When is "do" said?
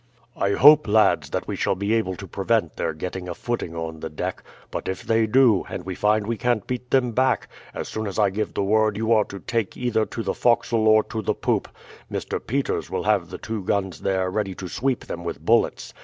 5.27-5.63